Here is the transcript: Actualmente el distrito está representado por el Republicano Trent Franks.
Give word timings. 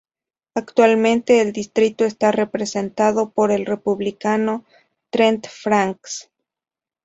Actualmente 0.55 1.41
el 1.41 1.53
distrito 1.53 2.05
está 2.05 2.31
representado 2.31 3.29
por 3.29 3.51
el 3.51 3.67
Republicano 3.67 4.65
Trent 5.11 5.45
Franks. 5.47 6.31